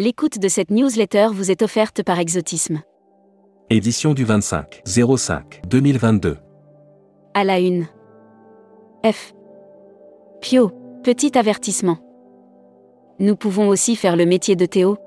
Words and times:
L'écoute 0.00 0.38
de 0.38 0.46
cette 0.46 0.70
newsletter 0.70 1.26
vous 1.32 1.50
est 1.50 1.60
offerte 1.60 2.04
par 2.04 2.20
Exotisme. 2.20 2.82
Édition 3.68 4.14
du 4.14 4.24
25 4.24 4.82
05 4.86 5.62
2022. 5.68 6.36
À 7.34 7.42
la 7.42 7.58
une. 7.58 7.88
F. 9.04 9.34
Pio, 10.40 10.70
petit 11.02 11.36
avertissement. 11.36 11.98
Nous 13.18 13.34
pouvons 13.34 13.66
aussi 13.66 13.96
faire 13.96 14.14
le 14.14 14.24
métier 14.24 14.54
de 14.54 14.66
Théo. 14.66 14.98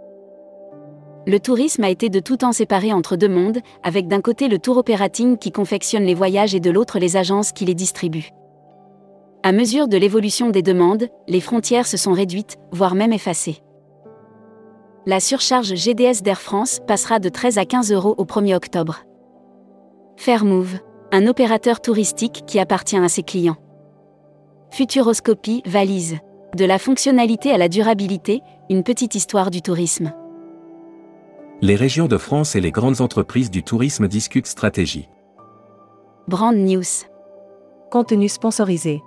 Le 1.25 1.39
tourisme 1.39 1.85
a 1.85 1.89
été 1.89 2.09
de 2.09 2.19
tout 2.19 2.35
temps 2.35 2.51
séparé 2.51 2.91
entre 2.91 3.15
deux 3.15 3.29
mondes, 3.29 3.59
avec 3.83 4.09
d'un 4.09 4.19
côté 4.19 4.49
le 4.49 4.59
tour 4.59 4.75
operating 4.75 5.37
qui 5.37 5.53
confectionne 5.53 6.03
les 6.03 6.15
voyages 6.15 6.53
et 6.53 6.59
de 6.59 6.69
l'autre 6.69 6.99
les 6.99 7.15
agences 7.15 7.53
qui 7.53 7.63
les 7.63 7.75
distribuent. 7.75 8.31
À 9.43 9.53
mesure 9.53 9.87
de 9.87 9.95
l'évolution 9.95 10.49
des 10.49 10.61
demandes, 10.61 11.07
les 11.29 11.39
frontières 11.39 11.87
se 11.87 11.95
sont 11.95 12.11
réduites, 12.11 12.57
voire 12.73 12.93
même 12.93 13.13
effacées. 13.13 13.63
La 15.07 15.19
surcharge 15.19 15.73
GDS 15.73 16.21
d'Air 16.21 16.39
France 16.39 16.79
passera 16.85 17.17
de 17.17 17.27
13 17.27 17.57
à 17.57 17.65
15 17.65 17.91
euros 17.91 18.13
au 18.19 18.25
1er 18.25 18.53
octobre. 18.53 18.99
Fairmove, 20.15 20.77
un 21.11 21.25
opérateur 21.25 21.81
touristique 21.81 22.43
qui 22.45 22.59
appartient 22.59 22.97
à 22.97 23.09
ses 23.09 23.23
clients. 23.23 23.57
Futuroscopie 24.69 25.63
valise. 25.65 26.19
De 26.55 26.65
la 26.65 26.77
fonctionnalité 26.77 27.51
à 27.51 27.57
la 27.57 27.67
durabilité, 27.67 28.41
une 28.69 28.83
petite 28.83 29.15
histoire 29.15 29.49
du 29.49 29.63
tourisme. 29.63 30.13
Les 31.61 31.75
régions 31.75 32.07
de 32.07 32.17
France 32.17 32.55
et 32.55 32.61
les 32.61 32.71
grandes 32.71 33.01
entreprises 33.01 33.49
du 33.49 33.63
tourisme 33.63 34.07
discutent 34.07 34.45
stratégie. 34.45 35.09
Brand 36.27 36.55
News. 36.55 37.07
Contenu 37.89 38.29
sponsorisé. 38.29 39.01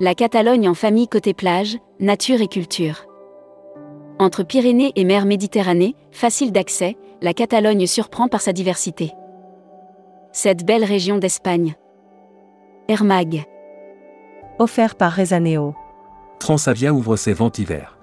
La 0.00 0.16
Catalogne 0.16 0.68
en 0.68 0.74
famille 0.74 1.08
côté 1.08 1.32
plage, 1.32 1.78
nature 2.00 2.40
et 2.40 2.48
culture. 2.48 3.07
Entre 4.20 4.42
Pyrénées 4.42 4.92
et 4.96 5.04
mer 5.04 5.26
Méditerranée, 5.26 5.94
facile 6.10 6.50
d'accès, 6.50 6.96
la 7.22 7.34
Catalogne 7.34 7.86
surprend 7.86 8.26
par 8.26 8.40
sa 8.40 8.52
diversité. 8.52 9.12
Cette 10.32 10.66
belle 10.66 10.84
région 10.84 11.18
d'Espagne. 11.18 11.76
Hermag. 12.88 13.44
Offert 14.58 14.96
par 14.96 15.12
Rezaneo. 15.12 15.74
Transavia 16.40 16.92
ouvre 16.92 17.14
ses 17.16 17.32
ventes 17.32 17.60
hiver. 17.60 17.96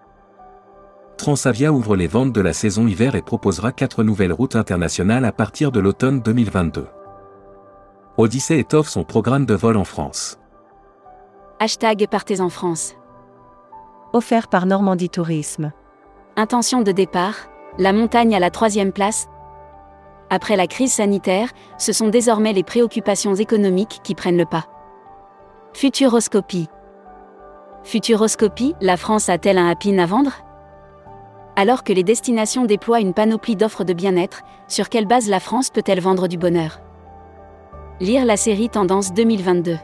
Transavia 1.17 1.73
ouvre 1.73 1.97
les 1.97 2.07
ventes 2.07 2.31
de 2.31 2.41
la 2.41 2.53
saison 2.53 2.87
hiver 2.87 3.15
et 3.15 3.21
proposera 3.21 3.73
quatre 3.73 4.03
nouvelles 4.03 4.33
routes 4.33 4.55
internationales 4.55 5.25
à 5.25 5.33
partir 5.33 5.71
de 5.71 5.81
l'automne 5.81 6.21
2022. 6.21 6.87
Odyssée 8.17 8.59
étoffe 8.59 8.87
son 8.87 9.03
programme 9.03 9.45
de 9.45 9.53
vol 9.53 9.75
en 9.75 9.83
France. 9.83 10.39
Hashtag 11.59 12.07
Partez 12.09 12.39
en 12.39 12.49
France. 12.49 12.95
Offert 14.13 14.47
par 14.47 14.65
Normandie 14.65 15.09
Tourisme. 15.09 15.73
Intention 16.37 16.81
de 16.81 16.91
départ, 16.91 17.47
la 17.77 17.93
montagne 17.93 18.35
à 18.35 18.39
la 18.39 18.49
troisième 18.49 18.91
place. 18.91 19.29
Après 20.29 20.57
la 20.57 20.67
crise 20.67 20.91
sanitaire, 20.91 21.47
ce 21.77 21.93
sont 21.93 22.09
désormais 22.09 22.51
les 22.51 22.63
préoccupations 22.63 23.35
économiques 23.35 24.01
qui 24.03 24.15
prennent 24.15 24.35
le 24.35 24.45
pas. 24.45 24.65
Futuroscopie. 25.71 26.67
Futuroscopie, 27.83 28.75
la 28.81 28.97
France 28.97 29.29
a-t-elle 29.29 29.57
un 29.57 29.69
happy 29.69 29.97
à 29.97 30.05
vendre? 30.05 30.33
Alors 31.55 31.85
que 31.85 31.93
les 31.93 32.03
destinations 32.03 32.65
déploient 32.65 32.99
une 32.99 33.13
panoplie 33.13 33.55
d'offres 33.55 33.85
de 33.85 33.93
bien-être, 33.93 34.41
sur 34.67 34.89
quelle 34.89 35.07
base 35.07 35.29
la 35.29 35.39
France 35.39 35.69
peut-elle 35.69 36.01
vendre 36.01 36.27
du 36.27 36.37
bonheur? 36.37 36.81
Lire 38.01 38.25
la 38.25 38.35
série 38.35 38.67
Tendance 38.67 39.13
2022. 39.13 39.77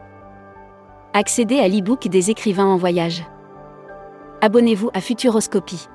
Accédez 1.14 1.60
à 1.60 1.70
l'e-book 1.70 2.10
des 2.10 2.30
écrivains 2.30 2.68
en 2.68 2.76
voyage. 2.76 3.24
Abonnez-vous 4.42 4.90
à 4.94 5.00
Futuroscopie. 5.00 5.88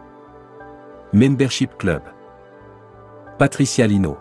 Membership 1.16 1.78
Club. 1.78 2.02
Patricia 3.38 3.86
Lino. 3.86 4.18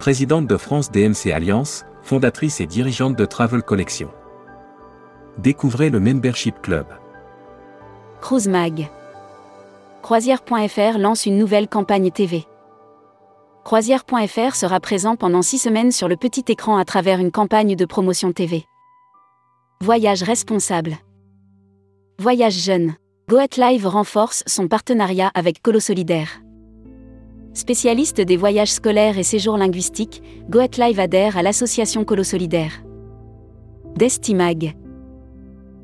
Présidente 0.00 0.48
de 0.48 0.56
France 0.56 0.90
DMC 0.90 1.30
Alliance, 1.32 1.84
fondatrice 2.02 2.60
et 2.60 2.66
dirigeante 2.66 3.14
de 3.14 3.24
Travel 3.24 3.62
Collection. 3.62 4.10
Découvrez 5.38 5.90
le 5.90 6.00
Membership 6.00 6.60
Club. 6.60 6.86
Cruise 8.20 8.48
Mag. 8.48 8.90
Croisière.fr 10.02 10.98
lance 10.98 11.26
une 11.26 11.38
nouvelle 11.38 11.68
campagne 11.68 12.10
TV. 12.10 12.48
Croisière.fr 13.62 14.56
sera 14.56 14.80
présent 14.80 15.14
pendant 15.14 15.42
six 15.42 15.58
semaines 15.58 15.92
sur 15.92 16.08
le 16.08 16.16
petit 16.16 16.46
écran 16.48 16.78
à 16.78 16.84
travers 16.84 17.20
une 17.20 17.30
campagne 17.30 17.76
de 17.76 17.84
promotion 17.84 18.32
TV. 18.32 18.64
Voyage 19.82 20.24
responsable. 20.24 20.96
Voyage 22.18 22.58
jeune. 22.58 22.96
Goet 23.30 23.58
Live 23.58 23.86
renforce 23.86 24.42
son 24.48 24.66
partenariat 24.66 25.30
avec 25.34 25.62
Colo 25.62 25.78
Solidaire. 25.78 26.42
Spécialiste 27.54 28.20
des 28.20 28.36
voyages 28.36 28.72
scolaires 28.72 29.18
et 29.18 29.22
séjours 29.22 29.56
linguistiques, 29.56 30.20
Goet 30.48 30.70
Live 30.78 30.98
adhère 30.98 31.36
à 31.36 31.42
l'association 31.42 32.04
Colo 32.04 32.24
Solidaire. 32.24 32.82
Destimag. 33.94 34.76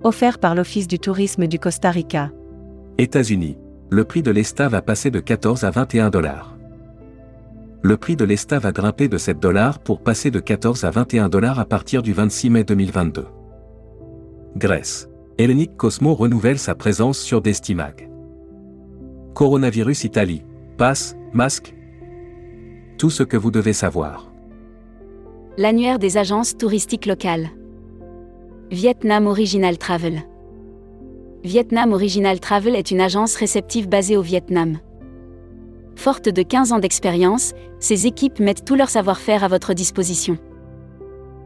Offert 0.03 0.41
par 0.41 0.57
l'Office 0.57 0.89
du 0.89 0.99
tourisme 0.99 1.47
du 1.47 1.61
Costa 1.61 1.93
Rica. 1.93 2.33
États-Unis. 2.99 3.57
Le 3.91 4.03
prix 4.03 4.25
de 4.25 4.33
l'ESTA 4.33 4.69
va 4.69 4.83
passer 4.83 5.13
de 5.13 5.21
14 5.21 5.63
à 5.63 5.71
21 5.71 6.11
dollars. 6.11 6.59
Le 7.81 7.97
prix 7.97 8.17
de 8.17 8.25
l'ESTA 8.25 8.59
va 8.59 8.73
grimper 8.73 9.07
de 9.07 9.19
7 9.19 9.39
dollars 9.39 9.79
pour 9.79 10.03
passer 10.03 10.33
de 10.33 10.41
14 10.41 10.83
à 10.83 10.91
21 10.91 11.29
dollars 11.29 11.61
à 11.61 11.65
partir 11.65 12.03
du 12.03 12.13
26 12.13 12.51
mai 12.51 12.65
2022. 12.65 13.25
Grèce. 14.57 15.09
Hellenic 15.39 15.77
Cosmo 15.77 16.15
renouvelle 16.15 16.59
sa 16.59 16.75
présence 16.75 17.19
sur 17.19 17.43
Destimag. 17.43 18.09
Coronavirus 19.35 20.05
Italie. 20.05 20.43
Passe, 20.79 21.15
masque. 21.35 21.75
Tout 22.97 23.11
ce 23.11 23.23
que 23.23 23.37
vous 23.37 23.51
devez 23.51 23.75
savoir. 23.75 24.33
L'annuaire 25.59 25.99
des 25.99 26.17
agences 26.17 26.57
touristiques 26.57 27.05
locales. 27.05 27.51
Vietnam 28.71 29.27
Original 29.27 29.77
Travel. 29.77 30.23
Vietnam 31.45 31.93
Original 31.93 32.41
Travel 32.41 32.75
est 32.75 32.91
une 32.91 33.03
agence 33.03 33.37
réceptive 33.37 33.91
basée 33.91 34.17
au 34.17 34.23
Vietnam. 34.23 34.79
Forte 35.97 36.31
de 36.31 36.41
15 36.41 36.73
ans 36.73 36.79
d'expérience, 36.79 37.53
ses 37.79 38.07
équipes 38.07 38.41
mettent 38.41 38.65
tout 38.65 38.75
leur 38.75 38.89
savoir-faire 38.89 39.45
à 39.45 39.49
votre 39.49 39.75
disposition. 39.75 40.39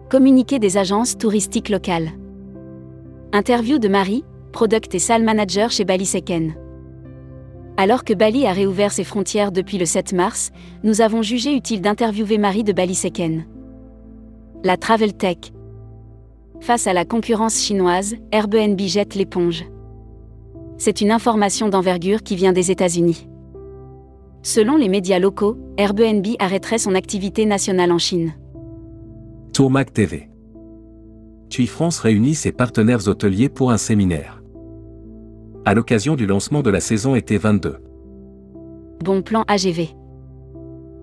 Communiquer 0.08 0.60
des 0.60 0.76
agences 0.76 1.18
touristiques 1.18 1.70
locales. 1.70 2.10
Interview 3.32 3.78
de 3.78 3.86
Marie, 3.86 4.24
product 4.50 4.92
et 4.92 4.98
salle 4.98 5.22
manager 5.22 5.70
chez 5.70 5.84
Bali 5.84 6.04
Seken. 6.04 6.52
Alors 7.76 8.02
que 8.02 8.12
Bali 8.12 8.44
a 8.44 8.52
réouvert 8.52 8.90
ses 8.90 9.04
frontières 9.04 9.52
depuis 9.52 9.78
le 9.78 9.84
7 9.84 10.12
mars, 10.12 10.50
nous 10.82 11.00
avons 11.00 11.22
jugé 11.22 11.54
utile 11.54 11.80
d'interviewer 11.80 12.38
Marie 12.38 12.64
de 12.64 12.72
Bali 12.72 12.96
Seken. 12.96 13.46
La 14.64 14.76
Travel 14.76 15.14
Tech. 15.14 15.52
Face 16.58 16.88
à 16.88 16.92
la 16.92 17.04
concurrence 17.04 17.60
chinoise, 17.60 18.16
Airbnb 18.32 18.80
jette 18.80 19.14
l'éponge. 19.14 19.64
C'est 20.76 21.00
une 21.00 21.12
information 21.12 21.68
d'envergure 21.68 22.24
qui 22.24 22.34
vient 22.34 22.52
des 22.52 22.72
États-Unis. 22.72 23.28
Selon 24.42 24.76
les 24.76 24.88
médias 24.88 25.20
locaux, 25.20 25.56
Airbnb 25.76 26.26
arrêterait 26.40 26.78
son 26.78 26.96
activité 26.96 27.46
nationale 27.46 27.92
en 27.92 27.98
Chine. 27.98 28.32
Tourmac 29.52 29.92
TV. 29.92 30.29
TUI 31.50 31.66
France 31.66 31.98
réunit 31.98 32.36
ses 32.36 32.52
partenaires 32.52 33.08
hôteliers 33.08 33.48
pour 33.48 33.72
un 33.72 33.76
séminaire. 33.76 34.40
À 35.64 35.74
l'occasion 35.74 36.14
du 36.14 36.24
lancement 36.24 36.62
de 36.62 36.70
la 36.70 36.78
saison 36.80 37.16
été 37.16 37.38
22. 37.38 37.78
Bon 39.04 39.20
plan 39.20 39.44
AGV. 39.48 39.88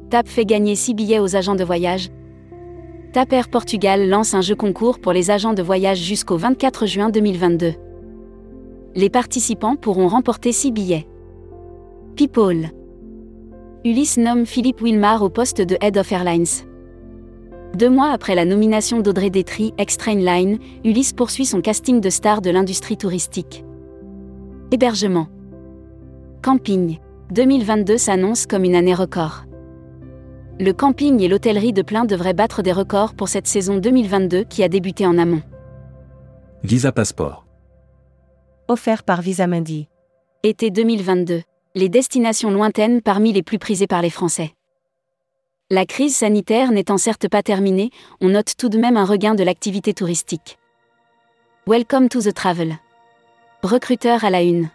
TAP 0.10 0.28
fait 0.30 0.46
gagner 0.46 0.76
6 0.76 0.94
billets 0.94 1.20
aux 1.20 1.36
agents 1.36 1.56
de 1.56 1.66
voyage. 1.66 2.10
TAP 3.12 3.34
Air 3.34 3.50
Portugal 3.50 4.08
lance 4.08 4.34
un 4.34 4.42
jeu 4.42 4.56
concours 4.56 5.00
pour 5.00 5.12
les 5.12 5.32
agents 5.32 5.54
de 5.54 5.62
voyage 5.62 6.00
jusqu'au 6.00 6.38
24 6.38 6.86
juin 6.86 7.10
2022. 7.10 7.74
Les 8.96 9.10
participants 9.10 9.76
pourront 9.76 10.08
remporter 10.08 10.54
6 10.54 10.72
billets. 10.72 11.08
People. 12.16 12.70
Ulysse 13.84 14.18
nomme 14.18 14.46
Philippe 14.46 14.82
Wilmar 14.82 15.22
au 15.24 15.30
poste 15.30 15.62
de 15.62 15.78
Head 15.82 15.98
of 15.98 16.10
Airlines. 16.10 16.67
Deux 17.78 17.92
mois 17.92 18.10
après 18.10 18.34
la 18.34 18.44
nomination 18.44 19.02
d'Audrey 19.02 19.30
Détry, 19.30 19.72
Extrain 19.78 20.16
Line, 20.16 20.58
Ulysse 20.84 21.14
poursuit 21.14 21.46
son 21.46 21.62
casting 21.62 22.02
de 22.02 22.10
star 22.10 22.42
de 22.42 22.50
l'industrie 22.50 22.98
touristique. 22.98 23.64
Hébergement. 24.72 25.28
Camping. 26.42 26.98
2022 27.30 28.00
s'annonce 28.00 28.48
comme 28.48 28.64
une 28.64 28.74
année 28.74 28.96
record. 28.96 29.44
Le 30.60 30.72
camping 30.72 31.22
et 31.22 31.28
l'hôtellerie 31.28 31.72
de 31.72 31.84
plein 31.84 32.06
devraient 32.06 32.34
battre 32.34 32.64
des 32.64 32.72
records 32.72 33.14
pour 33.14 33.30
cette 33.30 33.46
saison 33.46 33.78
2022 33.78 34.46
qui 34.46 34.64
a 34.64 34.70
débuté 34.70 35.06
en 35.06 35.20
amont. 35.20 35.44
Visa 36.64 36.92
Passeport. 36.92 37.46
Offert 38.70 39.04
par 39.04 39.22
Visa 39.22 39.46
Mundi. 39.46 39.88
Été 40.42 40.72
2022. 40.72 41.44
Les 41.76 41.90
destinations 41.90 42.50
lointaines 42.50 43.04
parmi 43.04 43.34
les 43.34 43.44
plus 43.44 43.60
prisées 43.60 43.86
par 43.86 44.02
les 44.02 44.10
Français. 44.10 44.57
La 45.70 45.86
crise 45.86 46.16
sanitaire 46.16 46.72
n'étant 46.72 46.98
certes 46.98 47.28
pas 47.28 47.44
terminée, 47.44 47.92
on 48.22 48.30
note 48.30 48.54
tout 48.58 48.70
de 48.70 48.78
même 48.78 48.96
un 48.96 49.04
regain 49.04 49.36
de 49.36 49.44
l'activité 49.44 49.94
touristique. 49.94 50.58
Welcome 51.68 52.08
to 52.08 52.22
the 52.22 52.34
travel. 52.34 52.78
Recruteur 53.64 54.24
à 54.24 54.30
la 54.30 54.44
une. 54.44 54.70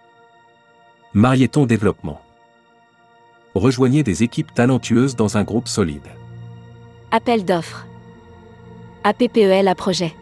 Marieton 1.14 1.64
Développement. 1.64 2.20
Rejoignez 3.54 4.02
des 4.02 4.22
équipes 4.22 4.52
talentueuses 4.52 5.16
dans 5.16 5.38
un 5.38 5.44
groupe 5.44 5.66
solide. 5.66 6.06
Appel 7.10 7.46
d'offres. 7.46 7.86
APPEL 9.02 9.68
à 9.68 9.74
projet. 9.74 10.12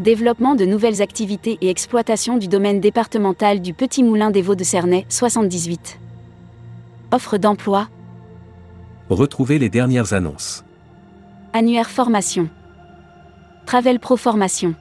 Développement 0.00 0.56
de 0.56 0.64
nouvelles 0.64 1.00
activités 1.02 1.58
et 1.60 1.70
exploitation 1.70 2.36
du 2.36 2.48
domaine 2.48 2.80
départemental 2.80 3.60
du 3.60 3.74
Petit 3.74 4.02
Moulin 4.02 4.32
des 4.32 4.42
Vaux 4.42 4.56
de 4.56 4.64
Cernay, 4.64 5.06
78. 5.08 6.00
Offre 7.12 7.38
d'emploi. 7.38 7.86
Retrouvez 9.10 9.58
les 9.58 9.68
dernières 9.68 10.12
annonces. 10.12 10.64
Annuaire 11.52 11.90
formation. 11.90 12.48
Travel 13.66 13.98
Pro 13.98 14.16
Formation. 14.16 14.74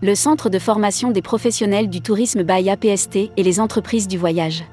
Le 0.00 0.14
centre 0.14 0.48
de 0.48 0.58
formation 0.58 1.10
des 1.10 1.22
professionnels 1.22 1.88
du 1.88 2.00
tourisme 2.00 2.42
by 2.42 2.68
APST 2.68 3.30
et 3.36 3.42
les 3.42 3.60
entreprises 3.60 4.08
du 4.08 4.18
voyage. 4.18 4.64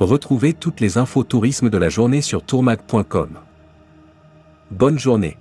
Retrouvez 0.00 0.52
toutes 0.52 0.80
les 0.80 0.98
infos 0.98 1.24
tourisme 1.24 1.70
de 1.70 1.78
la 1.78 1.88
journée 1.88 2.20
sur 2.20 2.42
tourmag.com. 2.42 3.38
Bonne 4.70 4.98
journée. 4.98 5.38